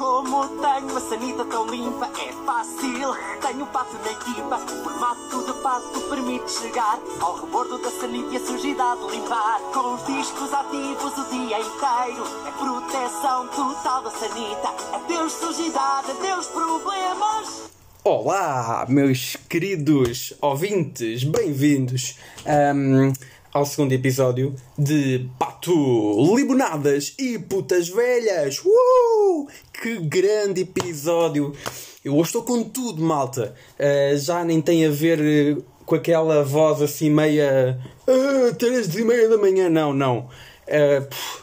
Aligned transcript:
Como 0.00 0.48
tenho 0.48 0.92
uma 0.92 0.98
sanita 0.98 1.44
tão 1.44 1.66
limpa, 1.66 2.06
é 2.06 2.32
fácil. 2.46 3.14
Tenho 3.46 3.66
pato 3.66 3.94
na 4.02 4.12
equipa, 4.12 4.56
formato 4.82 5.44
de 5.44 5.52
pato 5.60 6.00
permite 6.08 6.50
chegar 6.50 6.98
ao 7.20 7.38
rebordo 7.38 7.76
da 7.76 7.90
sanita 7.90 8.32
e 8.32 8.36
a 8.38 8.40
sujidade 8.40 9.02
limpar. 9.10 9.60
Com 9.74 9.96
os 9.96 10.06
discos 10.06 10.54
ativos 10.54 11.18
o 11.18 11.30
dia 11.30 11.60
inteiro, 11.60 12.24
é 12.46 12.50
proteção 12.52 13.46
total 13.48 14.04
da 14.04 14.10
sanita. 14.12 14.68
Adeus 14.94 15.34
sujidade, 15.34 16.12
adeus 16.12 16.46
problemas. 16.46 17.70
Olá, 18.02 18.86
meus 18.88 19.36
queridos 19.50 20.32
ouvintes, 20.40 21.24
bem-vindos 21.24 22.16
um, 22.46 23.12
ao 23.52 23.66
segundo 23.66 23.92
episódio 23.92 24.54
de 24.78 25.28
Pato, 25.38 25.49
Libonadas 25.68 27.14
e 27.18 27.38
Putas 27.38 27.88
Velhas. 27.88 28.62
Uh! 28.64 29.46
Que 29.72 29.98
grande 29.98 30.62
episódio! 30.62 31.54
Eu 32.02 32.14
hoje 32.14 32.28
estou 32.28 32.42
com 32.42 32.64
tudo, 32.64 33.02
malta. 33.02 33.54
Uh, 33.78 34.16
já 34.16 34.42
nem 34.42 34.62
tem 34.62 34.86
a 34.86 34.90
ver 34.90 35.20
uh, 35.58 35.64
com 35.84 35.94
aquela 35.94 36.42
voz 36.42 36.80
assim 36.80 37.10
meia. 37.10 37.78
Uh, 38.08 38.54
três 38.54 38.94
e 38.96 39.04
meia 39.04 39.28
da 39.28 39.36
manhã, 39.36 39.68
não, 39.68 39.92
não. 39.92 40.28
Uh, 40.66 41.06
pff, 41.06 41.42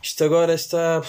isto 0.00 0.22
agora 0.22 0.54
está. 0.54 1.02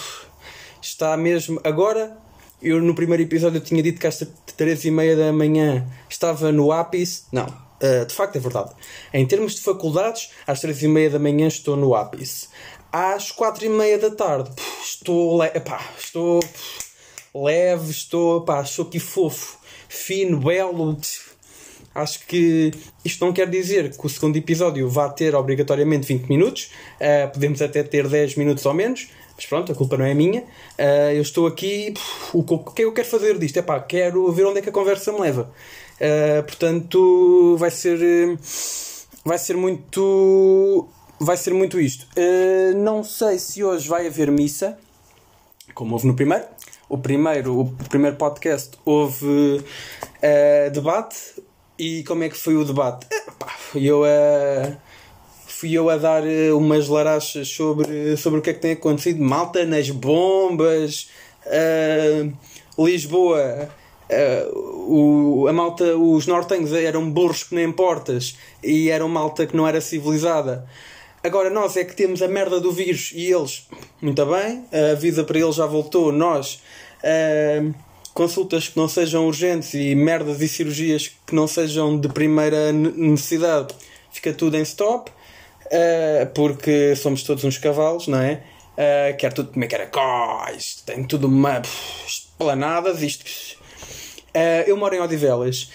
Está 0.82 1.16
mesmo. 1.16 1.60
Agora 1.62 2.16
eu 2.60 2.80
no 2.80 2.94
primeiro 2.94 3.22
episódio 3.22 3.60
tinha 3.60 3.82
dito 3.82 4.00
que 4.00 4.06
às 4.06 4.26
três 4.56 4.84
e 4.84 4.90
meia 4.90 5.16
da 5.16 5.32
manhã 5.32 5.86
estava 6.08 6.50
no 6.50 6.72
ápice. 6.72 7.24
Não, 7.30 7.46
uh, 7.82 8.06
de 8.06 8.14
facto 8.14 8.36
é 8.36 8.38
verdade. 8.40 8.70
Em 9.12 9.26
termos 9.26 9.54
de 9.54 9.62
faculdades, 9.62 10.30
às 10.46 10.60
três 10.60 10.82
e 10.82 10.88
meia 10.88 11.10
da 11.10 11.18
manhã 11.18 11.46
estou 11.46 11.76
no 11.76 11.94
ápice. 11.94 12.48
Às 12.92 13.30
quatro 13.30 13.64
e 13.64 13.68
meia 13.68 13.98
da 13.98 14.10
tarde 14.10 14.50
estou, 14.82 15.40
le 15.40 15.48
epá, 15.54 15.80
estou 15.96 16.40
leve, 17.34 17.90
estou, 17.90 18.44
estou 18.62 18.86
aqui 18.86 18.98
fofo, 18.98 19.58
fino, 19.88 20.38
belo. 20.38 20.96
Acho 21.94 22.24
que 22.26 22.72
isto 23.04 23.24
não 23.24 23.32
quer 23.32 23.48
dizer 23.48 23.90
que 23.96 24.06
o 24.06 24.08
segundo 24.08 24.36
episódio 24.36 24.88
vá 24.88 25.08
ter 25.08 25.34
obrigatoriamente 25.34 26.06
20 26.06 26.28
minutos. 26.28 26.70
Uh, 27.00 27.30
podemos 27.32 27.60
até 27.60 27.82
ter 27.82 28.06
10 28.06 28.36
minutos 28.36 28.64
ou 28.64 28.72
menos. 28.72 29.08
Mas 29.36 29.46
pronto, 29.46 29.72
a 29.72 29.74
culpa 29.74 29.96
não 29.96 30.04
é 30.04 30.14
minha. 30.14 30.42
Uh, 30.78 31.12
eu 31.14 31.22
estou 31.22 31.46
aqui. 31.46 31.94
O 32.32 32.44
que, 32.44 32.54
o 32.54 32.58
que 32.58 32.82
eu 32.82 32.92
quero 32.92 33.08
fazer 33.08 33.38
disto? 33.38 33.56
É 33.56 33.62
pá, 33.62 33.80
quero 33.80 34.30
ver 34.30 34.46
onde 34.46 34.60
é 34.60 34.62
que 34.62 34.68
a 34.68 34.72
conversa 34.72 35.12
me 35.12 35.20
leva. 35.20 35.52
Uh, 36.00 36.42
portanto, 36.44 37.56
vai 37.58 37.70
ser. 37.70 37.98
Vai 39.24 39.38
ser 39.38 39.56
muito. 39.56 40.88
Vai 41.20 41.36
ser 41.36 41.52
muito 41.52 41.78
isto. 41.78 42.06
Uh, 42.16 42.76
não 42.78 43.04
sei 43.04 43.38
se 43.38 43.62
hoje 43.62 43.86
vai 43.86 44.06
haver 44.06 44.30
missa, 44.30 44.78
como 45.74 45.94
houve 45.94 46.06
no 46.06 46.14
primeiro. 46.14 46.46
O 46.88 46.98
primeiro, 46.98 47.60
o 47.60 47.70
primeiro 47.88 48.16
podcast 48.16 48.70
houve 48.84 49.62
debate. 50.72 51.16
E 51.78 52.02
como 52.04 52.24
é 52.24 52.28
que 52.28 52.36
foi 52.36 52.56
o 52.56 52.64
debate? 52.64 53.06
Eu. 53.74 54.02
Uh, 54.02 54.76
fui 55.60 55.74
eu 55.74 55.90
a 55.90 55.98
dar 55.98 56.22
umas 56.56 56.88
larachas 56.88 57.46
sobre, 57.48 58.16
sobre 58.16 58.38
o 58.38 58.42
que 58.42 58.48
é 58.48 58.54
que 58.54 58.60
tem 58.60 58.72
acontecido. 58.72 59.22
Malta 59.22 59.66
nas 59.66 59.90
bombas, 59.90 61.10
uh, 61.44 62.32
Lisboa, 62.82 63.68
uh, 64.10 64.58
o, 64.92 65.46
a 65.48 65.52
malta, 65.52 65.96
os 65.96 66.26
nortenhos 66.26 66.72
eram 66.72 67.10
burros 67.10 67.44
que 67.44 67.54
nem 67.54 67.70
portas 67.70 68.36
e 68.62 68.90
eram 68.90 69.08
malta 69.08 69.46
que 69.46 69.56
não 69.56 69.66
era 69.66 69.80
civilizada. 69.80 70.66
Agora 71.22 71.50
nós 71.50 71.76
é 71.76 71.84
que 71.84 71.94
temos 71.94 72.22
a 72.22 72.28
merda 72.28 72.58
do 72.60 72.72
vírus 72.72 73.12
e 73.14 73.30
eles, 73.30 73.68
muito 74.00 74.24
bem, 74.26 74.64
a 74.72 74.94
vida 74.94 75.22
para 75.22 75.38
eles 75.38 75.56
já 75.56 75.66
voltou. 75.66 76.10
Nós, 76.10 76.62
uh, 77.04 77.74
consultas 78.14 78.68
que 78.68 78.76
não 78.76 78.88
sejam 78.88 79.26
urgentes 79.26 79.74
e 79.74 79.94
merdas 79.94 80.40
e 80.40 80.48
cirurgias 80.48 81.12
que 81.26 81.34
não 81.34 81.46
sejam 81.46 81.98
de 81.98 82.08
primeira 82.08 82.72
necessidade, 82.72 83.74
fica 84.10 84.32
tudo 84.32 84.56
em 84.56 84.62
stop. 84.62 85.10
Uh, 85.66 86.26
porque 86.34 86.96
somos 86.96 87.22
todos 87.22 87.44
uns 87.44 87.56
cavalos, 87.56 88.08
não 88.08 88.18
é? 88.18 88.42
Uh, 88.74 89.16
quer 89.16 89.32
tudo 89.32 89.52
comer 89.52 89.68
caracóis, 89.68 90.82
tem 90.84 91.04
tudo 91.04 91.28
uma 91.28 91.62
esplanadas, 92.04 93.02
isto. 93.02 93.59
Uh, 94.34 94.62
eu 94.66 94.76
moro 94.76 94.94
em 94.94 95.00
Odivelas 95.00 95.70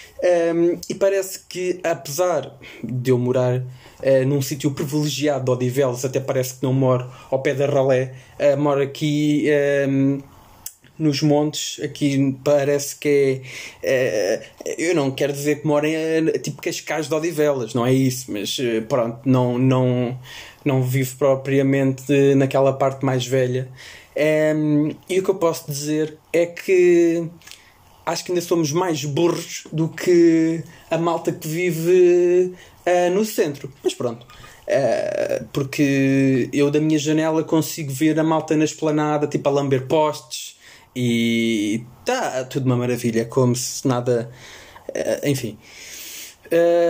um, 0.54 0.80
e 0.90 0.96
parece 0.96 1.40
que, 1.50 1.80
apesar 1.84 2.58
de 2.82 3.12
eu 3.12 3.18
morar 3.18 3.60
uh, 3.60 4.26
num 4.26 4.42
sítio 4.42 4.72
privilegiado 4.72 5.44
de 5.44 5.52
Odivelas, 5.52 6.06
até 6.06 6.22
parece 6.22 6.56
que 6.56 6.64
não 6.64 6.72
moro 6.72 7.10
ao 7.30 7.42
pé 7.42 7.54
da 7.54 7.66
ralé, 7.66 8.14
uh, 8.40 8.58
moro 8.58 8.82
aqui. 8.82 9.48
Um, 9.88 10.20
nos 10.98 11.22
montes, 11.22 11.84
aqui 11.84 12.38
parece 12.42 12.96
que 12.96 13.42
é, 13.84 14.42
Eu 14.78 14.96
não 14.96 15.12
quero 15.12 15.34
dizer 15.34 15.60
que 15.60 15.68
morem 15.68 15.94
tipo 16.42 16.62
Cascais 16.62 17.10
de 17.10 17.14
Odivelas, 17.14 17.74
não 17.74 17.86
é 17.86 17.92
isso, 17.92 18.32
mas 18.32 18.58
pronto, 18.88 19.20
não, 19.26 19.60
não, 19.60 20.18
não 20.64 20.82
vivo 20.82 21.18
propriamente 21.18 22.34
naquela 22.36 22.72
parte 22.72 23.04
mais 23.04 23.28
velha. 23.28 23.68
É, 24.16 24.56
e 25.10 25.20
o 25.20 25.24
que 25.24 25.30
eu 25.30 25.36
posso 25.36 25.70
dizer 25.70 26.18
é 26.32 26.46
que 26.46 27.30
acho 28.06 28.24
que 28.24 28.32
ainda 28.32 28.42
somos 28.42 28.72
mais 28.72 29.04
burros 29.04 29.66
do 29.72 29.90
que 29.90 30.64
a 30.90 30.98
malta 30.98 31.32
que 31.32 31.48
vive 31.48 32.54
uh, 32.86 33.14
no 33.14 33.26
centro. 33.26 33.72
Mas 33.84 33.94
pronto. 33.94 34.26
Uh, 34.68 35.46
porque 35.52 36.50
eu 36.54 36.70
da 36.70 36.80
minha 36.80 37.00
janela 37.00 37.44
consigo 37.44 37.92
ver 37.92 38.20
a 38.20 38.24
malta 38.24 38.56
na 38.56 38.66
esplanada, 38.66 39.28
tipo 39.28 39.48
a 39.50 39.52
lamber 39.52 39.88
postes, 39.88 40.58
e 40.96 41.84
está 42.02 42.44
tudo 42.46 42.66
uma 42.68 42.76
maravilha, 42.76 43.26
como 43.26 43.56
se 43.56 43.88
nada. 43.88 44.30
Uh, 44.90 45.28
enfim. 45.28 45.58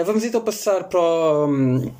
Vamos 0.05 0.23
então 0.23 0.41
passar 0.41 0.83
para 0.83 0.99
o, 0.99 1.91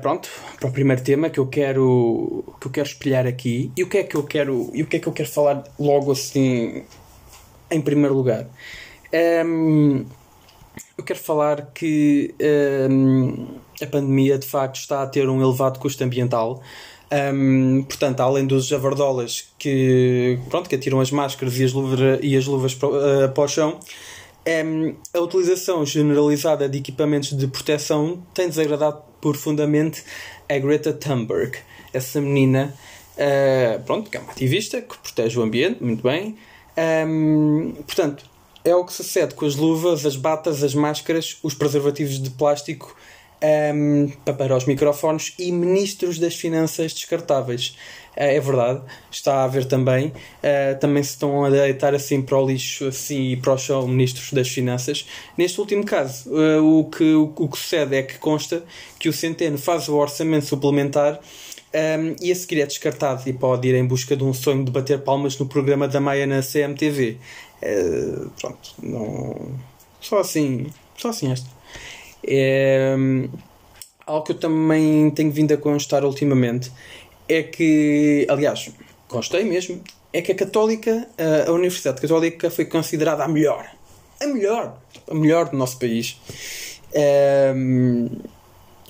pronto, 0.00 0.30
para 0.58 0.68
o 0.68 0.72
primeiro 0.72 1.02
tema 1.02 1.28
que 1.28 1.38
eu 1.38 1.46
quero 1.48 2.44
que 2.58 2.68
eu 2.68 2.70
quero 2.70 2.86
espelhar 2.86 3.26
aqui. 3.26 3.70
E 3.76 3.82
o 3.82 3.88
que 3.88 3.98
é 3.98 4.04
que 4.04 4.14
eu 4.14 4.22
quero 4.22 4.70
e 4.72 4.82
o 4.82 4.86
que 4.86 4.96
é 4.96 5.00
que 5.00 5.08
eu 5.08 5.12
quero 5.12 5.28
falar 5.28 5.64
logo 5.78 6.12
assim 6.12 6.84
em 7.70 7.80
primeiro 7.80 8.14
lugar? 8.14 8.46
Um, 9.44 10.04
eu 10.96 11.04
quero 11.04 11.18
falar 11.18 11.70
que 11.74 12.34
um, 12.90 13.46
a 13.82 13.86
pandemia 13.86 14.38
de 14.38 14.46
facto 14.46 14.76
está 14.76 15.02
a 15.02 15.06
ter 15.06 15.28
um 15.28 15.42
elevado 15.42 15.78
custo 15.78 16.04
ambiental. 16.04 16.62
Um, 17.12 17.82
portanto, 17.82 18.20
além 18.20 18.46
dos 18.46 18.66
javardolas 18.66 19.48
que, 19.58 20.38
pronto, 20.48 20.68
que 20.68 20.76
atiram 20.76 21.00
as 21.00 21.10
máscaras 21.10 21.58
e 21.58 21.64
as 21.64 21.72
luvas, 21.72 22.20
e 22.22 22.36
as 22.36 22.46
luvas 22.46 22.74
para, 22.74 22.88
uh, 22.88 23.28
para 23.32 23.42
o 23.42 23.48
chão, 23.48 23.80
um, 24.64 24.94
a 25.12 25.20
utilização 25.20 25.84
generalizada 25.84 26.68
de 26.68 26.78
equipamentos 26.78 27.36
de 27.36 27.46
proteção 27.48 28.22
tem 28.32 28.48
desagradado 28.48 29.02
profundamente 29.20 30.04
a 30.48 30.58
Greta 30.58 30.92
Thunberg. 30.92 31.58
Essa 31.92 32.20
menina, 32.20 32.74
uh, 33.16 33.82
pronto, 33.82 34.08
que 34.08 34.16
é 34.16 34.20
uma 34.20 34.30
ativista 34.30 34.80
que 34.80 34.96
protege 34.98 35.38
o 35.38 35.42
ambiente, 35.42 35.82
muito 35.82 36.02
bem. 36.02 36.36
Portanto, 37.86 38.24
é 38.64 38.74
o 38.74 38.84
que 38.84 38.92
sucede 38.92 39.34
com 39.34 39.46
as 39.46 39.56
luvas, 39.56 40.04
as 40.04 40.16
batas, 40.16 40.62
as 40.62 40.74
máscaras, 40.74 41.38
os 41.42 41.54
preservativos 41.54 42.20
de 42.20 42.30
plástico 42.30 42.94
um, 43.42 44.10
para 44.36 44.56
os 44.56 44.66
microfones 44.66 45.34
e 45.38 45.50
ministros 45.50 46.18
das 46.18 46.34
finanças 46.34 46.92
descartáveis. 46.92 47.74
Uh, 48.16 48.22
é 48.22 48.40
verdade, 48.40 48.82
está 49.10 49.36
a 49.36 49.44
haver 49.44 49.64
também. 49.64 50.08
Uh, 50.08 50.78
também 50.78 51.02
se 51.02 51.10
estão 51.10 51.44
a 51.44 51.50
deitar 51.50 51.94
assim 51.94 52.20
para 52.20 52.38
o 52.38 52.46
lixo 52.46 52.88
assim, 52.88 53.32
e 53.32 53.36
para 53.36 53.54
o 53.54 53.58
chão 53.58 53.86
ministros 53.88 54.32
das 54.32 54.48
finanças. 54.48 55.06
Neste 55.38 55.58
último 55.60 55.84
caso, 55.84 56.30
uh, 56.30 56.80
o, 56.80 56.84
que, 56.84 57.14
o, 57.14 57.32
o, 57.36 57.48
que 57.48 57.58
sucede 57.58 57.96
é 57.96 58.02
que 58.02 58.18
consta 58.18 58.62
que 58.98 59.08
o 59.08 59.12
Centeno 59.12 59.56
faz 59.56 59.88
o 59.88 59.96
orçamento 59.96 60.46
suplementar 60.46 61.20
um, 61.74 62.16
e 62.20 62.32
a 62.32 62.34
seguir 62.34 62.60
é 62.60 62.66
descartado 62.66 63.28
e 63.28 63.32
pode 63.32 63.68
ir 63.68 63.74
em 63.74 63.86
busca 63.86 64.16
de 64.16 64.24
um 64.24 64.32
sonho 64.32 64.64
de 64.64 64.70
bater 64.70 65.00
palmas 65.00 65.38
no 65.38 65.46
programa 65.46 65.86
da 65.86 66.00
Maia 66.00 66.26
na 66.26 66.42
CMTV. 66.42 67.18
pronto, 68.40 68.74
não... 68.82 69.54
só 70.00 70.18
assim, 70.18 70.66
só 70.96 71.10
assim 71.10 71.32
esta. 71.32 71.48
Algo 74.06 74.26
que 74.26 74.32
eu 74.32 74.38
também 74.38 75.10
tenho 75.10 75.30
vindo 75.30 75.54
a 75.54 75.56
constar 75.56 76.04
ultimamente 76.04 76.72
é 77.28 77.44
que, 77.44 78.26
aliás, 78.28 78.70
constei 79.06 79.44
mesmo, 79.44 79.80
é 80.12 80.20
que 80.20 80.32
a 80.32 80.34
Católica, 80.34 81.06
a 81.46 81.52
Universidade 81.52 82.00
Católica 82.00 82.50
foi 82.50 82.64
considerada 82.64 83.24
a 83.24 83.28
melhor. 83.28 83.70
A 84.20 84.26
melhor. 84.26 84.78
A 85.08 85.14
melhor 85.14 85.48
do 85.48 85.56
nosso 85.56 85.78
país. 85.78 86.20
É, 86.92 87.54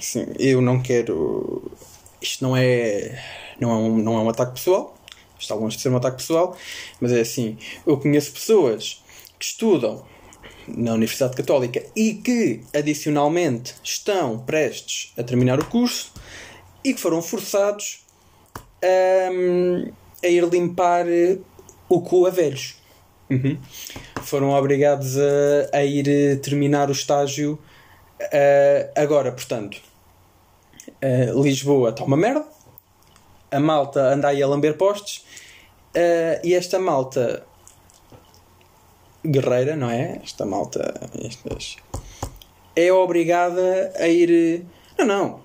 sim, 0.01 0.27
eu 0.39 0.61
não 0.61 0.81
quero. 0.81 1.71
Isto 2.21 2.45
não 2.45 2.57
é. 2.57 3.23
Não 3.61 3.71
é, 3.71 3.75
um, 3.75 3.99
não 3.99 4.19
é 4.19 4.23
um 4.23 4.29
ataque 4.29 4.53
pessoal. 4.53 4.97
Está 5.39 5.55
longe 5.55 5.77
de 5.77 5.83
ser 5.83 5.89
um 5.89 5.97
ataque 5.97 6.19
pessoal. 6.19 6.57
Mas 7.01 7.13
é 7.13 7.21
assim: 7.21 7.57
eu 7.87 7.97
conheço 7.97 8.33
pessoas 8.33 9.03
que 9.39 9.45
estudam 9.45 10.05
na 10.69 10.93
Universidade 10.93 11.37
Católica 11.37 11.83
e 11.97 12.15
que, 12.15 12.61
adicionalmente, 12.75 13.75
estão 13.83 14.39
prestes 14.39 15.13
a 15.19 15.23
terminar 15.23 15.59
o 15.59 15.65
curso 15.65 16.13
e 16.85 16.95
que 16.95 17.01
foram 17.01 17.21
forçados 17.23 18.05
a, 18.83 20.27
a 20.27 20.29
ir 20.29 20.45
limpar 20.45 21.07
o 21.89 22.01
cu 22.01 22.27
a 22.27 22.31
velhos. 22.31 22.77
Uhum. 23.29 23.59
Foram 24.23 24.51
obrigados 24.51 25.17
a, 25.19 25.79
a 25.79 25.85
ir 25.85 26.09
eh, 26.09 26.37
terminar 26.37 26.89
o 26.89 26.93
estágio 26.93 27.59
uh, 28.21 28.91
agora, 28.97 29.31
portanto. 29.31 29.81
Uh, 31.03 31.43
Lisboa 31.43 31.91
está 31.91 32.05
uma 32.05 32.17
merda. 32.17 32.47
A 33.51 33.59
malta 33.59 34.01
anda 34.13 34.29
aí 34.29 34.43
a 34.43 34.47
lamber 34.47 34.77
postes. 34.77 35.25
Uh, 35.97 36.45
e 36.45 36.55
esta 36.55 36.79
malta 36.79 37.45
guerreira, 39.25 39.77
não 39.77 39.91
é? 39.91 40.21
Esta 40.23 40.47
malta 40.47 40.95
estas, 41.23 41.77
é 42.77 42.93
obrigada 42.93 43.93
a 43.97 44.09
ir. 44.09 44.65
Não, 44.99 45.07
não. 45.07 45.41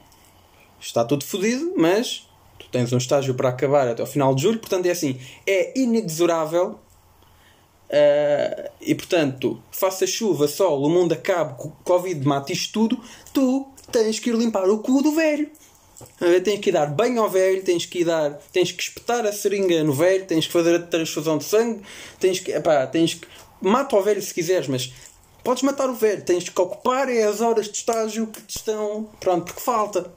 Está 0.80 1.04
tudo 1.04 1.26
fodido, 1.26 1.74
mas 1.76 2.30
tu 2.60 2.68
tens 2.70 2.92
um 2.94 2.98
estágio 2.98 3.34
para 3.34 3.50
acabar 3.50 3.88
até 3.88 4.04
o 4.04 4.06
final 4.06 4.36
de 4.36 4.44
julho, 4.44 4.60
portanto 4.60 4.86
é 4.86 4.92
assim, 4.92 5.20
é 5.48 5.78
inexorável. 5.78 6.80
Uh, 7.88 8.70
e 8.82 8.96
portanto, 8.96 9.62
faça 9.72 10.08
chuva, 10.08 10.48
sol, 10.48 10.84
o 10.84 10.90
mundo 10.90 11.14
acabe, 11.14 11.56
Covid 11.84 12.26
mate 12.26 12.52
isto 12.52 12.74
tudo, 12.74 13.02
tu 13.32 13.68
tens 13.92 14.20
que 14.20 14.30
ir 14.30 14.36
limpar 14.36 14.70
o 14.70 14.80
cu 14.80 15.02
do 15.02 15.12
velho. 15.12 15.50
Tens 16.44 16.60
que 16.60 16.70
ir 16.70 16.74
dar 16.74 16.88
banho 16.88 17.22
ao 17.22 17.30
velho, 17.30 17.64
tens 17.64 17.86
que 17.86 18.00
ir 18.00 18.06
dar, 18.06 18.32
tens 18.52 18.72
que 18.72 18.84
espetar 18.84 19.26
a 19.26 19.32
seringa 19.32 19.84
no 19.84 19.94
velho, 19.94 20.26
tens 20.26 20.46
que 20.46 20.52
fazer 20.52 20.76
a 20.76 20.80
transfusão 20.80 21.38
de 21.38 21.46
sangue, 21.46 21.82
tens 22.20 22.40
que, 22.40 22.52
epá, 22.52 22.86
tens 22.86 23.14
que 23.14 23.28
mata 23.62 23.96
o 23.96 24.02
velho 24.02 24.22
se 24.22 24.34
quiseres, 24.34 24.68
mas 24.68 24.94
podes 25.44 25.64
matar 25.64 25.90
o 25.90 25.94
velho, 25.94 26.22
tens 26.24 26.50
que 26.50 26.62
ocupar 26.62 27.10
é 27.10 27.24
as 27.24 27.40
horas 27.40 27.68
de 27.68 27.78
estágio 27.78 28.28
que 28.28 28.42
te 28.42 28.58
estão, 28.58 29.10
pronto, 29.20 29.46
porque 29.46 29.62
falta. 29.62 30.14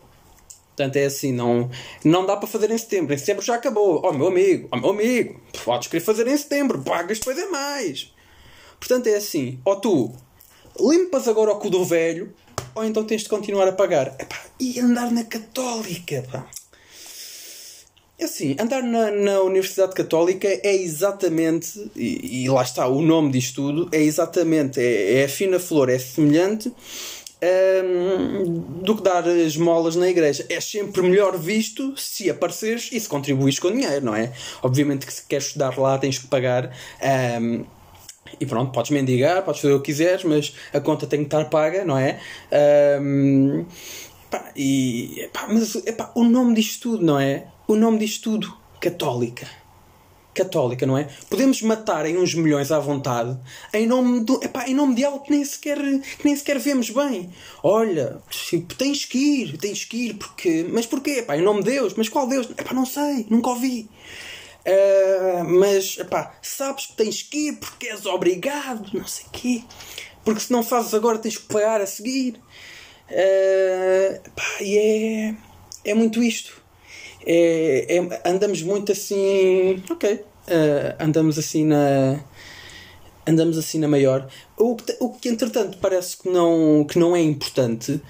Portanto, 0.78 0.96
é 0.96 1.06
assim, 1.06 1.32
não, 1.32 1.68
não 2.04 2.24
dá 2.24 2.36
para 2.36 2.46
fazer 2.46 2.70
em 2.70 2.78
setembro. 2.78 3.12
Em 3.12 3.18
setembro 3.18 3.44
já 3.44 3.56
acabou. 3.56 4.00
Oh, 4.04 4.12
meu 4.12 4.28
amigo, 4.28 4.68
oh, 4.72 4.76
meu 4.76 4.90
amigo, 4.90 5.40
podes 5.64 5.88
querer 5.88 6.04
fazer 6.04 6.28
em 6.28 6.36
setembro, 6.36 6.80
pagas 6.82 7.18
depois 7.18 7.36
é 7.36 7.46
mais. 7.46 8.14
Portanto, 8.78 9.08
é 9.08 9.16
assim, 9.16 9.60
ou 9.64 9.74
tu 9.76 10.14
limpas 10.78 11.26
agora 11.26 11.50
o 11.50 11.58
cu 11.58 11.68
do 11.68 11.84
velho, 11.84 12.32
ou 12.74 12.84
então 12.84 13.04
tens 13.04 13.22
de 13.22 13.28
continuar 13.28 13.68
a 13.68 13.72
pagar. 13.72 14.14
Epá, 14.18 14.40
e 14.58 14.78
andar 14.80 15.10
na 15.10 15.24
católica, 15.24 16.24
pá. 16.30 16.46
É 18.18 18.24
assim, 18.24 18.56
andar 18.58 18.82
na, 18.82 19.12
na 19.12 19.40
Universidade 19.42 19.94
Católica 19.94 20.48
é 20.48 20.74
exatamente, 20.74 21.88
e, 21.94 22.42
e, 22.42 22.48
lá 22.48 22.62
está 22.62 22.88
o 22.88 23.00
nome 23.00 23.30
disto 23.30 23.62
tudo, 23.62 23.88
é 23.92 24.02
exatamente, 24.02 24.80
é, 24.80 25.20
é 25.20 25.24
a 25.24 25.28
fina 25.28 25.60
flor, 25.60 25.88
é 25.88 26.00
semelhante 26.00 26.72
um, 27.40 28.82
do 28.82 28.96
que 28.96 29.02
dar 29.02 29.26
esmolas 29.26 29.96
na 29.96 30.08
igreja. 30.08 30.44
É 30.48 30.60
sempre 30.60 31.02
melhor 31.02 31.38
visto 31.38 31.96
se 31.96 32.28
apareceres 32.28 32.90
e 32.92 32.98
se 32.98 33.08
contribuís 33.08 33.58
com 33.58 33.70
dinheiro, 33.70 34.04
não 34.04 34.14
é? 34.14 34.32
Obviamente 34.62 35.06
que 35.06 35.12
se 35.12 35.22
queres 35.22 35.46
estudar 35.46 35.78
lá 35.78 35.96
tens 35.98 36.18
que 36.18 36.26
pagar. 36.26 36.72
Um, 37.40 37.64
e 38.40 38.46
pronto, 38.46 38.72
podes 38.72 38.90
mendigar, 38.90 39.44
podes 39.44 39.60
fazer 39.60 39.75
o 39.75 39.80
que 39.80 39.86
quiseres, 39.86 40.25
mas 40.25 40.54
a 40.72 40.80
conta 40.80 41.06
tem 41.06 41.20
que 41.20 41.26
estar 41.26 41.44
paga, 41.46 41.84
não 41.84 41.98
é? 41.98 42.20
Um, 43.00 43.64
pá, 44.30 44.50
e, 44.56 45.28
pá, 45.32 45.46
mas 45.48 45.75
epá, 45.86 46.10
o 46.14 46.25
nome 46.25 46.54
disto 46.54 46.90
tudo, 46.90 47.04
não 47.04 47.19
é? 47.19 47.46
O 47.66 47.75
nome 47.75 47.98
disto 47.98 48.30
tudo, 48.30 48.54
católica 48.80 49.46
católica, 50.38 50.86
não 50.86 50.96
é? 50.96 51.08
Podemos 51.28 51.60
matar 51.62 52.06
em 52.06 52.16
uns 52.16 52.32
milhões 52.34 52.70
à 52.70 52.78
vontade 52.78 53.36
em 53.75 53.86
nome, 53.86 54.20
do, 54.20 54.42
epá, 54.42 54.69
em 54.69 54.75
nome 54.75 54.94
de 54.94 55.04
algo 55.04 55.20
que 55.20 55.32
nem, 55.32 55.44
sequer, 55.44 55.78
que 55.78 56.25
nem 56.25 56.36
sequer 56.36 56.58
vemos 56.60 56.90
bem. 56.90 57.30
Olha, 57.62 58.22
tipo, 58.30 58.75
tens 58.76 59.04
que 59.04 59.19
ir, 59.19 59.58
tens 59.58 59.84
que 59.84 59.96
ir, 59.96 60.14
porque. 60.14 60.64
Mas 60.72 60.86
porquê? 60.86 61.19
Epá, 61.19 61.36
em 61.36 61.42
nome 61.42 61.62
de 61.62 61.72
Deus, 61.72 61.94
mas 61.96 62.08
qual 62.08 62.28
Deus? 62.28 62.48
Epá, 62.50 62.72
não 62.72 62.86
sei, 62.86 63.26
nunca 63.28 63.50
ouvi. 63.50 63.90
Uh, 64.68 65.44
mas, 65.44 65.96
epá, 65.98 66.36
sabes 66.42 66.86
que 66.86 66.92
tens 66.92 67.22
que 67.22 67.48
ir 67.48 67.52
porque 67.54 67.88
és 67.88 68.04
obrigado, 68.04 68.90
não 68.92 69.06
sei 69.06 69.24
o 69.26 69.30
quê. 69.30 69.64
Porque 70.22 70.40
se 70.40 70.52
não 70.52 70.62
fazes 70.62 70.92
agora 70.92 71.18
tens 71.18 71.38
que 71.38 71.46
pagar 71.46 71.80
a 71.80 71.86
seguir. 71.86 72.34
Uh, 73.10 74.20
epá, 74.26 74.44
e 74.60 74.76
é, 74.76 75.34
é 75.90 75.94
muito 75.94 76.22
isto. 76.22 76.60
É, 77.24 77.96
é, 77.96 78.22
andamos 78.28 78.62
muito 78.62 78.92
assim. 78.92 79.82
Ok, 79.90 80.12
uh, 80.12 80.24
andamos 80.98 81.38
assim 81.38 81.64
na 81.64 82.20
andamos 83.26 83.58
assim 83.58 83.78
na 83.78 83.88
maior. 83.88 84.28
O 84.56 84.76
que, 84.76 84.96
o 85.00 85.10
que 85.10 85.28
entretanto 85.28 85.78
parece 85.78 86.16
que 86.16 86.28
não, 86.28 86.84
que 86.84 86.98
não 86.98 87.14
é 87.14 87.20
importante 87.20 88.00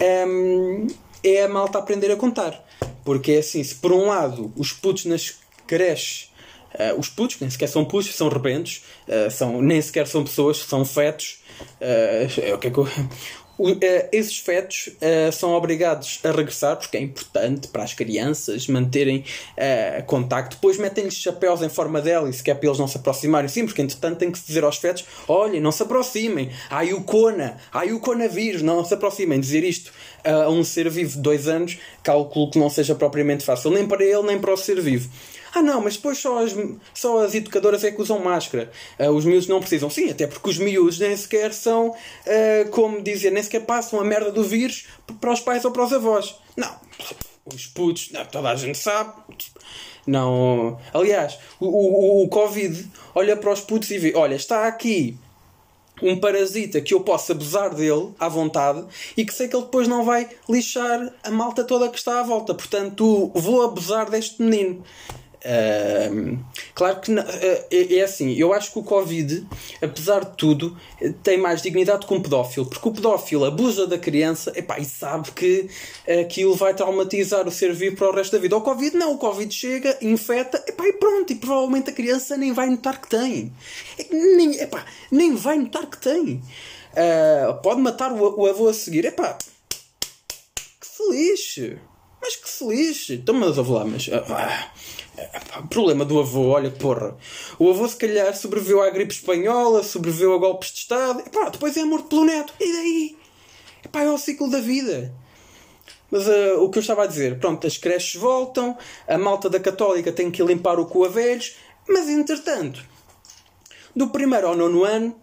um, 0.00 0.86
é 1.22 1.42
a 1.42 1.48
malta 1.48 1.78
aprender 1.78 2.10
a 2.10 2.16
contar. 2.16 2.64
Porque 3.04 3.32
é 3.32 3.38
assim, 3.38 3.62
se 3.62 3.74
por 3.74 3.92
um 3.92 4.06
lado 4.06 4.52
os 4.56 4.72
putos 4.72 5.04
nas 5.04 5.36
creches, 5.68 6.32
uh, 6.74 6.98
os 6.98 7.08
putos, 7.08 7.36
que 7.36 7.42
nem 7.42 7.50
sequer 7.50 7.68
são 7.68 7.84
putos, 7.84 8.14
são 8.14 8.28
rebentos, 8.28 8.82
uh, 9.06 9.30
são, 9.30 9.62
nem 9.62 9.80
sequer 9.80 10.06
são 10.08 10.24
pessoas, 10.24 10.56
são 10.58 10.84
fetos. 10.84 11.40
Uh, 11.80 12.40
eu, 12.40 12.58
eh, 13.82 14.08
esses 14.12 14.38
fetos 14.38 14.86
uh, 14.86 15.32
são 15.32 15.52
obrigados 15.52 16.20
a 16.22 16.30
regressar 16.30 16.76
porque 16.76 16.96
é 16.96 17.00
importante 17.00 17.66
para 17.68 17.82
as 17.82 17.92
crianças 17.92 18.68
manterem 18.68 19.24
uh, 19.56 20.04
contacto. 20.04 20.56
Depois 20.56 20.78
metem-lhes 20.78 21.14
chapéus 21.14 21.60
em 21.62 21.68
forma 21.68 22.00
de 22.00 22.10
hélice, 22.10 22.40
que 22.42 22.52
é 22.52 22.54
para 22.54 22.68
eles 22.68 22.78
não 22.78 22.86
se 22.86 22.98
aproximarem. 22.98 23.48
Sim, 23.48 23.66
porque 23.66 23.82
entretanto 23.82 24.18
tem 24.18 24.30
que 24.30 24.38
se 24.38 24.46
dizer 24.46 24.62
aos 24.62 24.76
fetos: 24.76 25.04
olhem, 25.26 25.60
não 25.60 25.72
se 25.72 25.82
aproximem. 25.82 26.50
Há 26.70 26.84
o 26.84 27.02
cona, 27.02 27.56
há 27.72 27.84
o 27.84 27.98
conavírus, 27.98 28.62
não 28.62 28.84
se 28.84 28.94
aproximem. 28.94 29.40
Dizer 29.40 29.64
isto 29.64 29.92
a 30.22 30.48
um 30.48 30.62
ser 30.62 30.88
vivo 30.88 31.16
de 31.16 31.18
dois 31.18 31.48
anos, 31.48 31.78
calculo 32.02 32.50
que 32.50 32.58
não 32.58 32.70
seja 32.70 32.94
propriamente 32.94 33.44
fácil, 33.44 33.72
nem 33.72 33.86
para 33.86 34.04
ele, 34.04 34.22
nem 34.22 34.38
para 34.38 34.52
o 34.52 34.56
ser 34.56 34.80
vivo. 34.80 35.10
Ah, 35.54 35.62
não, 35.62 35.80
mas 35.80 35.96
depois 35.96 36.18
só 36.18 36.42
as, 36.42 36.54
só 36.94 37.24
as 37.24 37.34
educadoras 37.34 37.84
é 37.84 37.90
que 37.90 38.00
usam 38.00 38.18
máscara. 38.18 38.70
Uh, 38.98 39.10
os 39.10 39.24
miúdos 39.24 39.48
não 39.48 39.60
precisam. 39.60 39.88
Sim, 39.90 40.10
até 40.10 40.26
porque 40.26 40.48
os 40.50 40.58
miúdos 40.58 40.98
nem 40.98 41.16
sequer 41.16 41.52
são, 41.52 41.88
uh, 41.90 42.70
como 42.70 43.02
dizer, 43.02 43.30
nem 43.30 43.42
sequer 43.42 43.64
passam 43.64 44.00
a 44.00 44.04
merda 44.04 44.30
do 44.30 44.44
vírus 44.44 44.86
para 45.20 45.32
os 45.32 45.40
pais 45.40 45.64
ou 45.64 45.70
para 45.70 45.84
os 45.84 45.92
avós. 45.92 46.36
Não. 46.56 46.74
Os 47.46 47.66
putos, 47.66 48.10
não, 48.12 48.24
toda 48.26 48.50
a 48.50 48.56
gente 48.56 48.76
sabe. 48.76 49.12
Não. 50.06 50.78
Aliás, 50.92 51.38
o, 51.58 51.66
o, 51.66 52.24
o 52.24 52.28
Covid 52.28 52.88
olha 53.14 53.36
para 53.36 53.52
os 53.52 53.60
putos 53.60 53.90
e 53.90 53.98
vê: 53.98 54.12
olha, 54.14 54.34
está 54.34 54.66
aqui 54.66 55.18
um 56.02 56.18
parasita 56.18 56.80
que 56.80 56.94
eu 56.94 57.00
posso 57.00 57.32
abusar 57.32 57.74
dele 57.74 58.12
à 58.18 58.28
vontade 58.28 58.84
e 59.16 59.24
que 59.24 59.34
sei 59.34 59.48
que 59.48 59.56
ele 59.56 59.64
depois 59.64 59.88
não 59.88 60.04
vai 60.04 60.28
lixar 60.48 61.12
a 61.22 61.30
malta 61.30 61.64
toda 61.64 61.88
que 61.88 61.98
está 61.98 62.20
à 62.20 62.22
volta. 62.22 62.54
Portanto, 62.54 63.30
vou 63.34 63.62
abusar 63.62 64.10
deste 64.10 64.42
menino. 64.42 64.84
Claro 66.74 67.00
que 67.00 67.12
uh, 67.12 67.24
é, 67.70 67.96
é, 67.96 68.02
assim, 68.02 68.32
eu 68.34 68.52
acho 68.52 68.72
que 68.72 68.78
o 68.78 68.82
Covid, 68.82 69.46
apesar 69.82 70.24
de 70.24 70.36
tudo, 70.36 70.76
tem 71.22 71.38
mais 71.38 71.62
dignidade 71.62 72.06
que 72.06 72.14
um 72.14 72.20
pedófilo, 72.20 72.66
porque 72.66 72.88
o 72.88 72.92
pedófilo 72.92 73.44
abusa 73.44 73.86
da 73.86 73.98
criança 73.98 74.52
epá, 74.56 74.78
e 74.78 74.84
sabe 74.84 75.30
que 75.32 75.68
aquilo 76.20 76.54
vai 76.54 76.74
traumatizar 76.74 77.46
o 77.46 77.50
ser 77.50 77.72
vivo 77.72 77.96
para 77.96 78.10
o 78.10 78.14
resto 78.14 78.32
da 78.32 78.38
vida. 78.38 78.56
O 78.56 78.60
Covid 78.60 78.96
não, 78.96 79.14
o 79.14 79.18
Covid 79.18 79.52
chega, 79.52 79.96
infecta 80.02 80.62
epá, 80.66 80.86
e 80.86 80.92
pronto, 80.92 81.32
e 81.32 81.36
provavelmente 81.36 81.90
a 81.90 81.92
criança 81.92 82.36
nem 82.36 82.52
vai 82.52 82.68
notar 82.68 83.00
que 83.00 83.08
tem, 83.08 83.52
nem, 84.10 84.60
epá, 84.60 84.84
nem 85.10 85.34
vai 85.34 85.58
notar 85.58 85.86
que 85.86 85.98
tem. 85.98 86.42
Uh, 86.92 87.60
pode 87.62 87.80
matar 87.80 88.12
o, 88.12 88.40
o 88.40 88.46
avô 88.46 88.68
a 88.68 88.74
seguir, 88.74 89.04
epá, 89.04 89.38
que 90.80 90.86
se 90.86 91.10
lixe, 91.10 91.78
mas 92.20 92.34
que 92.36 92.48
se 92.48 92.66
lixe, 92.66 93.14
então, 93.14 93.34
mas 93.34 93.56
lá, 93.56 93.84
mas. 93.84 94.08
Uh, 94.08 94.12
o 95.07 95.07
problema 95.70 96.04
do 96.04 96.18
avô, 96.18 96.48
olha, 96.48 96.70
porra. 96.70 97.16
O 97.58 97.70
avô, 97.70 97.88
se 97.88 97.96
calhar, 97.96 98.34
sobreviveu 98.36 98.82
à 98.82 98.90
gripe 98.90 99.12
espanhola, 99.12 99.82
sobreviveu 99.82 100.34
a 100.34 100.38
golpes 100.38 100.70
de 100.70 100.78
Estado, 100.78 101.20
epá, 101.20 101.48
depois 101.48 101.76
é 101.76 101.84
morto 101.84 102.08
pelo 102.08 102.24
neto. 102.24 102.52
E 102.60 102.72
daí? 102.72 103.16
Epá, 103.84 104.02
é 104.02 104.10
o 104.10 104.18
ciclo 104.18 104.50
da 104.50 104.60
vida. 104.60 105.14
Mas 106.10 106.26
uh, 106.26 106.62
o 106.62 106.70
que 106.70 106.78
eu 106.78 106.80
estava 106.80 107.04
a 107.04 107.06
dizer, 107.06 107.38
pronto, 107.38 107.66
as 107.66 107.76
creches 107.76 108.20
voltam, 108.20 108.76
a 109.06 109.18
malta 109.18 109.50
da 109.50 109.60
Católica 109.60 110.10
tem 110.10 110.30
que 110.30 110.42
limpar 110.42 110.78
o 110.80 110.86
cu 110.86 111.04
a 111.04 111.08
velhos, 111.08 111.56
mas 111.86 112.08
entretanto, 112.08 112.82
do 113.94 114.08
primeiro 114.08 114.48
ao 114.48 114.56
nono 114.56 114.84
ano, 114.84 115.14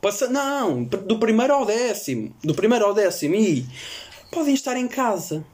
passa, 0.00 0.26
não, 0.28 0.82
do 0.82 1.18
primeiro 1.18 1.54
ao 1.54 1.64
décimo, 1.64 2.34
do 2.42 2.54
primeiro 2.54 2.86
ao 2.86 2.94
décimo, 2.94 3.36
e 3.36 3.64
podem 4.32 4.54
estar 4.54 4.76
em 4.76 4.88
casa 4.88 5.44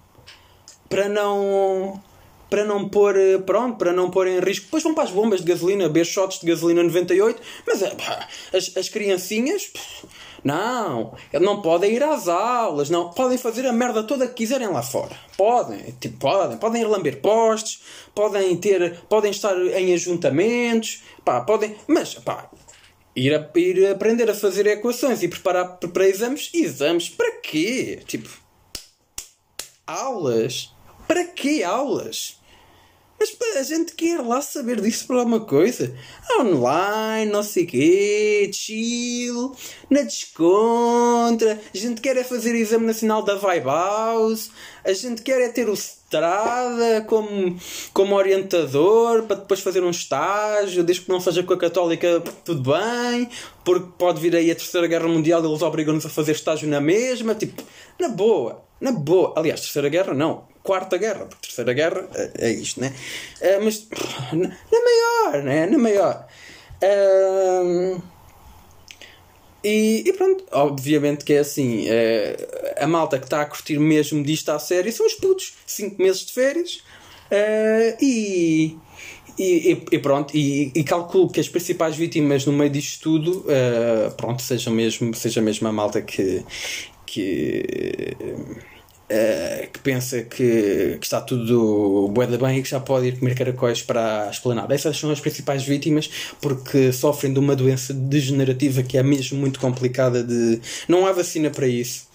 para 0.88 1.06
não 1.06 2.02
para 2.48 2.64
não 2.64 2.88
pôr, 2.88 3.16
eh, 3.16 3.38
pronto, 3.38 3.76
para 3.76 3.92
não 3.92 4.10
pôr 4.10 4.26
em 4.26 4.40
risco. 4.40 4.66
Depois 4.66 4.82
vão 4.82 4.94
para 4.94 5.04
as 5.04 5.10
bombas 5.10 5.40
de 5.40 5.46
gasolina, 5.46 5.88
beber 5.88 6.04
shots 6.04 6.40
de 6.40 6.46
gasolina 6.46 6.82
98, 6.82 7.40
mas 7.66 7.82
eh, 7.82 7.96
as, 8.52 8.76
as 8.76 8.88
criancinhas, 8.88 9.70
não, 10.42 11.14
não 11.40 11.60
podem 11.60 11.92
ir 11.92 12.02
às 12.02 12.28
aulas, 12.28 12.88
não, 12.88 13.10
podem 13.10 13.36
fazer 13.36 13.66
a 13.66 13.72
merda 13.72 14.02
toda 14.02 14.26
que 14.26 14.34
quiserem 14.34 14.68
lá 14.68 14.82
fora. 14.82 15.16
Podem, 15.36 15.94
tipo, 16.00 16.18
podem, 16.18 16.56
podem 16.58 16.82
ir 16.82 16.86
lamber 16.86 17.20
postes, 17.20 17.82
podem 18.14 18.56
ter, 18.56 19.00
podem 19.08 19.30
estar 19.30 19.56
em 19.56 19.92
ajuntamentos, 19.92 21.02
pá, 21.24 21.40
podem, 21.40 21.76
mas, 21.86 22.14
pá, 22.14 22.48
ir, 23.14 23.34
a, 23.34 23.58
ir 23.58 23.86
aprender 23.90 24.30
a 24.30 24.34
fazer 24.34 24.66
equações 24.66 25.22
e 25.22 25.28
preparar 25.28 25.78
para 25.78 26.08
exames, 26.08 26.50
exames, 26.54 27.08
para 27.08 27.32
quê? 27.40 28.00
Tipo, 28.06 28.28
aulas. 29.86 30.72
Para 31.06 31.24
que 31.24 31.64
aulas? 31.64 32.37
Mas 33.18 33.30
pá, 33.32 33.46
a 33.58 33.62
gente 33.64 33.94
quer 33.94 34.20
lá 34.20 34.40
saber 34.40 34.80
disso 34.80 35.06
por 35.08 35.16
alguma 35.16 35.40
coisa. 35.40 35.92
Online, 36.38 37.30
não 37.30 37.42
sei 37.42 37.66
quê, 37.66 38.48
chill, 38.54 39.56
na 39.90 40.02
descontra. 40.02 41.60
A 41.74 41.76
gente 41.76 42.00
quer 42.00 42.16
é 42.16 42.22
fazer 42.22 42.52
o 42.52 42.56
exame 42.56 42.86
nacional 42.86 43.22
da 43.22 43.34
Vibe 43.34 43.66
House. 43.66 44.50
A 44.84 44.92
gente 44.92 45.22
quer 45.22 45.40
é 45.40 45.48
ter 45.48 45.68
o 45.68 45.74
Strada 45.74 47.04
como, 47.08 47.58
como 47.92 48.14
orientador 48.14 49.24
para 49.24 49.36
depois 49.36 49.60
fazer 49.60 49.82
um 49.82 49.90
estágio, 49.90 50.84
desde 50.84 51.04
que 51.04 51.10
não 51.10 51.20
seja 51.20 51.42
com 51.42 51.52
a 51.52 51.58
Católica, 51.58 52.22
tudo 52.44 52.70
bem. 52.70 53.28
Porque 53.64 53.88
pode 53.98 54.20
vir 54.20 54.36
aí 54.36 54.50
a 54.50 54.54
Terceira 54.54 54.86
Guerra 54.86 55.08
Mundial 55.08 55.42
e 55.42 55.46
eles 55.48 55.60
obrigam-nos 55.60 56.06
a 56.06 56.08
fazer 56.08 56.32
estágio 56.32 56.68
na 56.68 56.80
mesma. 56.80 57.34
Tipo, 57.34 57.64
na 57.98 58.08
boa, 58.08 58.62
na 58.80 58.92
boa. 58.92 59.34
Aliás, 59.36 59.60
Terceira 59.60 59.88
Guerra 59.88 60.14
não 60.14 60.47
Quarta 60.62 60.96
Guerra, 60.96 61.26
porque 61.26 61.46
Terceira 61.46 61.72
Guerra 61.72 62.08
é, 62.14 62.48
é 62.48 62.52
isto, 62.52 62.80
né? 62.80 62.92
Uh, 63.40 63.64
mas 63.64 63.86
na, 64.32 64.48
maior, 64.80 65.42
né? 65.42 65.66
Na 65.66 65.78
maior. 65.78 66.26
E, 69.64 70.04
e, 70.06 70.12
pronto, 70.12 70.44
obviamente 70.52 71.24
que 71.24 71.32
é 71.32 71.38
assim. 71.38 71.86
Uh, 71.86 72.84
a 72.84 72.86
malta 72.86 73.18
que 73.18 73.24
está 73.24 73.42
a 73.42 73.46
curtir 73.46 73.78
mesmo 73.78 74.22
disto 74.22 74.50
à 74.50 74.58
série 74.58 74.92
são 74.92 75.06
os 75.06 75.14
putos. 75.14 75.54
5 75.66 76.00
meses 76.00 76.26
de 76.26 76.32
férias. 76.32 76.82
e. 78.00 78.76
E, 79.40 79.84
e, 79.92 79.98
pronto, 80.00 80.36
e, 80.36 80.72
e, 80.74 80.82
calculo 80.82 81.30
que 81.30 81.38
as 81.38 81.48
principais 81.48 81.94
vítimas 81.94 82.44
no 82.44 82.52
meio 82.52 82.70
disto 82.70 83.00
tudo, 83.00 83.44
pronto, 84.16 84.42
sejam 84.42 84.72
mesmo, 84.72 85.14
seja 85.14 85.40
mesmo 85.40 85.68
a 85.68 85.72
malta 85.72 86.02
que, 86.02 86.44
que 87.06 88.16
Uh, 89.10 89.66
que 89.72 89.78
pensa 89.78 90.20
que, 90.20 90.98
que, 91.00 91.06
está 91.06 91.18
tudo 91.18 92.08
boeda 92.12 92.36
bem 92.36 92.58
e 92.58 92.62
que 92.62 92.68
já 92.68 92.78
pode 92.78 93.06
ir 93.06 93.18
comer 93.18 93.34
caracóis 93.34 93.80
para 93.80 94.24
a 94.24 94.30
esplanada. 94.30 94.74
Essas 94.74 94.98
são 94.98 95.10
as 95.10 95.18
principais 95.18 95.64
vítimas 95.64 96.10
porque 96.42 96.92
sofrem 96.92 97.32
de 97.32 97.38
uma 97.38 97.56
doença 97.56 97.94
degenerativa 97.94 98.82
que 98.82 98.98
é 98.98 99.02
mesmo 99.02 99.38
muito 99.38 99.58
complicada 99.60 100.22
de. 100.22 100.60
Não 100.86 101.06
há 101.06 101.12
vacina 101.12 101.48
para 101.48 101.66
isso. 101.66 102.07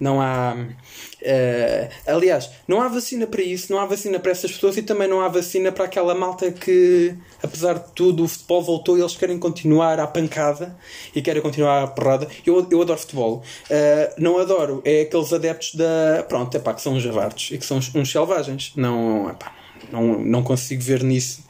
Não 0.00 0.20
há. 0.20 0.54
Uh, 0.54 1.88
aliás, 2.06 2.50
não 2.68 2.80
há 2.80 2.86
vacina 2.86 3.26
para 3.26 3.42
isso, 3.42 3.72
não 3.72 3.80
há 3.80 3.86
vacina 3.86 4.20
para 4.20 4.30
essas 4.30 4.52
pessoas 4.52 4.76
e 4.76 4.82
também 4.82 5.08
não 5.08 5.20
há 5.20 5.28
vacina 5.28 5.72
para 5.72 5.84
aquela 5.84 6.14
malta 6.14 6.52
que, 6.52 7.14
apesar 7.42 7.74
de 7.74 7.90
tudo, 7.92 8.22
o 8.24 8.28
futebol 8.28 8.62
voltou 8.62 8.96
e 8.96 9.00
eles 9.00 9.16
querem 9.16 9.38
continuar 9.38 9.98
à 9.98 10.06
pancada 10.06 10.76
e 11.14 11.20
querem 11.20 11.42
continuar 11.42 11.82
à 11.82 11.86
porrada. 11.88 12.28
Eu, 12.46 12.66
eu 12.70 12.80
adoro 12.80 13.00
futebol. 13.00 13.42
Uh, 13.68 14.14
não 14.16 14.38
adoro, 14.38 14.80
é 14.84 15.02
aqueles 15.02 15.32
adeptos 15.32 15.74
da. 15.74 16.24
Pronto, 16.28 16.56
é 16.56 16.60
pá, 16.60 16.72
que 16.72 16.82
são 16.82 16.94
uns 16.94 17.02
javardos 17.02 17.50
e 17.50 17.58
que 17.58 17.66
são 17.66 17.78
uns, 17.78 17.92
uns 17.94 18.12
selvagens. 18.12 18.72
Não, 18.76 19.28
epá, 19.28 19.52
não, 19.90 20.18
não 20.20 20.42
consigo 20.42 20.82
ver 20.82 21.02
nisso 21.02 21.42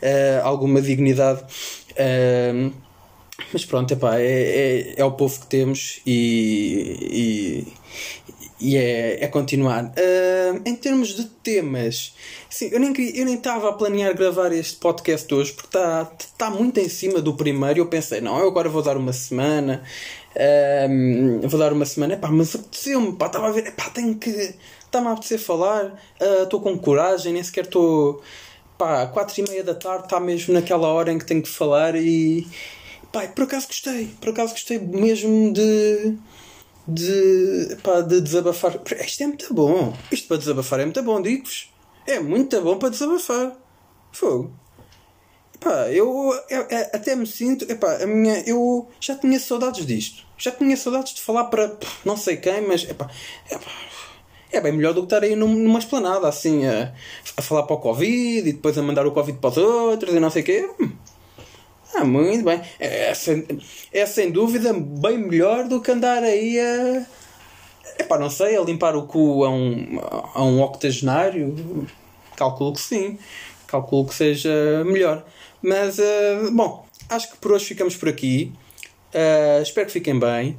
uh, 0.00 0.44
alguma 0.44 0.80
dignidade. 0.80 1.42
Uh, 1.92 2.85
mas 3.52 3.64
pronto, 3.64 3.92
epá, 3.92 4.18
é, 4.18 4.24
é, 4.24 4.94
é 4.96 5.04
o 5.04 5.12
povo 5.12 5.40
que 5.40 5.46
temos 5.46 6.00
e, 6.06 7.66
e, 8.58 8.68
e 8.68 8.76
é, 8.76 9.24
é 9.24 9.28
continuar. 9.28 9.84
Uh, 9.84 10.62
em 10.64 10.74
termos 10.74 11.08
de 11.08 11.24
temas, 11.24 12.14
sim, 12.48 12.70
eu 12.72 12.80
nem 12.80 12.94
eu 13.14 13.24
nem 13.26 13.34
estava 13.34 13.68
a 13.68 13.72
planear 13.72 14.14
gravar 14.16 14.52
este 14.52 14.76
podcast 14.76 15.32
hoje 15.32 15.52
porque 15.52 15.68
está 15.68 16.10
tá 16.38 16.50
muito 16.50 16.80
em 16.80 16.88
cima 16.88 17.20
do 17.20 17.34
primeiro. 17.34 17.80
Eu 17.80 17.86
pensei, 17.86 18.20
não, 18.20 18.38
eu 18.38 18.48
agora 18.48 18.68
vou 18.68 18.82
dar 18.82 18.96
uma 18.96 19.12
semana. 19.12 19.82
Uh, 20.34 21.46
vou 21.46 21.58
dar 21.58 21.72
uma 21.72 21.86
semana, 21.86 22.14
epá, 22.14 22.28
mas 22.28 22.54
apeteceu-me, 22.54 23.12
estava 23.12 23.48
a 23.48 23.50
ver, 23.50 23.66
epá, 23.66 23.90
tenho 23.90 24.14
que. 24.16 24.54
Está-me 24.84 25.08
a 25.08 25.12
apetecer 25.12 25.38
falar, 25.38 26.00
estou 26.42 26.60
uh, 26.60 26.62
com 26.62 26.78
coragem, 26.78 27.32
nem 27.32 27.42
sequer 27.42 27.64
estou. 27.64 28.22
Pá, 28.78 29.06
quatro 29.06 29.40
e 29.40 29.48
meia 29.48 29.64
da 29.64 29.74
tarde 29.74 30.04
está 30.04 30.20
mesmo 30.20 30.52
naquela 30.52 30.88
hora 30.88 31.10
em 31.10 31.18
que 31.18 31.24
tenho 31.24 31.42
que 31.42 31.48
falar 31.48 31.94
e, 31.94 32.46
Pai, 33.12 33.28
por 33.28 33.44
acaso 33.44 33.66
gostei, 33.66 34.08
por 34.20 34.30
acaso 34.30 34.52
gostei 34.52 34.78
mesmo 34.78 35.52
de. 35.52 36.16
de. 36.86 37.76
pá, 37.82 38.00
de 38.00 38.20
desabafar. 38.20 38.80
Isto 39.04 39.22
é 39.22 39.26
muito 39.26 39.54
bom. 39.54 39.96
Isto 40.10 40.28
para 40.28 40.36
desabafar 40.38 40.80
é 40.80 40.84
muito 40.84 41.02
bom, 41.02 41.20
digo-vos. 41.20 41.72
É 42.06 42.20
muito 42.20 42.60
bom 42.60 42.78
para 42.78 42.90
desabafar. 42.90 43.56
Fogo. 44.12 44.52
Pá, 45.60 45.88
eu, 45.90 46.32
eu, 46.50 46.62
eu, 46.62 46.78
até 46.92 47.16
me 47.16 47.26
sinto. 47.26 47.70
Epá, 47.70 48.02
a 48.02 48.06
minha, 48.06 48.40
eu 48.46 48.88
já 49.00 49.16
tinha 49.16 49.38
saudades 49.40 49.86
disto. 49.86 50.24
Já 50.38 50.50
tinha 50.50 50.76
saudades 50.76 51.14
de 51.14 51.22
falar 51.22 51.44
para 51.44 51.76
não 52.04 52.16
sei 52.16 52.36
quem, 52.36 52.60
mas. 52.62 52.84
Epá, 52.84 53.10
epá, 53.50 53.70
é 54.52 54.60
bem 54.60 54.72
melhor 54.72 54.94
do 54.94 55.00
que 55.00 55.06
estar 55.06 55.22
aí 55.22 55.34
numa 55.34 55.78
esplanada 55.78 56.28
assim 56.28 56.66
a, 56.66 56.92
a 57.36 57.42
falar 57.42 57.64
para 57.64 57.76
o 57.76 57.80
Covid 57.80 58.48
e 58.48 58.52
depois 58.52 58.76
a 58.78 58.82
mandar 58.82 59.06
o 59.06 59.12
Covid 59.12 59.38
para 59.38 59.50
os 59.50 59.56
outros 59.56 60.14
e 60.14 60.20
não 60.20 60.30
sei 60.30 60.42
o 60.42 60.44
quê. 60.44 60.70
Hum. 60.80 60.92
Ah, 61.98 62.04
muito 62.04 62.44
bem. 62.44 62.60
É, 62.78 63.08
é, 63.08 63.14
sem, 63.14 63.46
é 63.90 64.04
sem 64.04 64.30
dúvida 64.30 64.70
bem 64.74 65.16
melhor 65.16 65.66
do 65.66 65.80
que 65.80 65.90
andar 65.90 66.22
aí 66.22 66.60
a. 66.60 67.06
Epá, 67.98 68.18
não 68.18 68.28
sei, 68.28 68.54
a 68.54 68.60
limpar 68.60 68.94
o 68.94 69.06
cu 69.06 69.42
a 69.46 69.48
um, 69.48 69.98
a 70.34 70.44
um 70.44 70.60
octogenário. 70.60 71.86
Calculo 72.36 72.74
que 72.74 72.80
sim. 72.82 73.18
Calculo 73.66 74.06
que 74.06 74.14
seja 74.14 74.84
melhor. 74.84 75.24
Mas, 75.62 75.98
uh, 75.98 76.50
bom, 76.52 76.84
acho 77.08 77.30
que 77.30 77.38
por 77.38 77.52
hoje 77.52 77.64
ficamos 77.64 77.96
por 77.96 78.10
aqui. 78.10 78.52
Uh, 79.14 79.62
espero 79.62 79.86
que 79.86 79.92
fiquem 79.94 80.18
bem. 80.18 80.58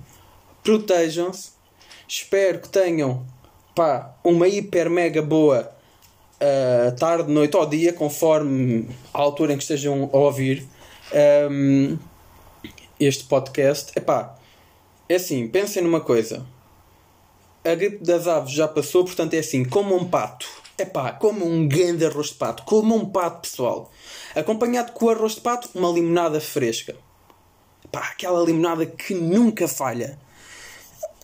Protejam-se. 0.63 1.51
Espero 2.07 2.61
que 2.61 2.69
tenham 2.69 3.23
pá, 3.75 4.15
uma 4.23 4.47
hiper 4.47 4.89
mega 4.89 5.21
boa 5.21 5.71
uh, 6.41 6.95
tarde, 6.95 7.31
noite 7.31 7.55
ou 7.55 7.65
dia, 7.67 7.93
conforme 7.93 8.89
a 9.13 9.19
altura 9.21 9.53
em 9.53 9.57
que 9.57 9.61
estejam 9.61 10.09
a 10.11 10.17
ouvir 10.17 10.65
um, 11.49 11.97
este 12.99 13.23
podcast. 13.25 13.91
Epá, 13.95 14.35
é 15.07 15.15
assim, 15.15 15.47
pensem 15.47 15.83
numa 15.83 16.01
coisa. 16.01 16.45
A 17.63 17.75
gripe 17.75 18.03
das 18.03 18.27
aves 18.27 18.53
já 18.53 18.67
passou, 18.67 19.03
portanto 19.03 19.33
é 19.33 19.39
assim, 19.39 19.65
como 19.65 19.95
um 19.95 20.07
pato. 20.07 20.47
Epá, 20.77 21.11
como 21.11 21.45
um 21.45 21.67
grande 21.67 22.05
arroz 22.05 22.27
de 22.27 22.35
pato. 22.35 22.63
Como 22.63 22.95
um 22.95 23.09
pato, 23.09 23.49
pessoal. 23.49 23.91
Acompanhado 24.35 24.91
com 24.91 25.09
arroz 25.09 25.35
de 25.35 25.41
pato, 25.41 25.69
uma 25.73 25.89
limonada 25.89 26.39
fresca. 26.39 26.95
Epá, 27.83 27.99
aquela 28.09 28.43
limonada 28.43 28.85
que 28.85 29.13
nunca 29.13 29.67
falha. 29.67 30.19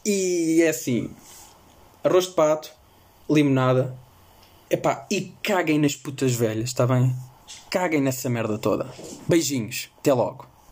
E 0.06 0.62
é 0.62 0.70
assim, 0.70 1.10
arroz 2.04 2.26
de 2.26 2.32
pato, 2.32 2.72
limonada. 3.30 3.96
Epá, 4.70 5.06
e 5.10 5.34
caguem 5.44 5.78
nas 5.78 5.96
putas 5.96 6.34
velhas, 6.34 6.70
está 6.70 6.88
bem? 6.88 7.16
Caguem 7.74 8.02
nessa 8.02 8.30
merda 8.30 8.60
toda. 8.60 8.94
Beijinhos. 9.28 9.90
Até 9.98 10.14
logo. 10.14 10.53